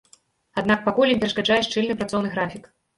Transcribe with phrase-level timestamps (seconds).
[0.61, 2.63] Аднак пакуль ім перашкаджае шчыльны працоўны графік.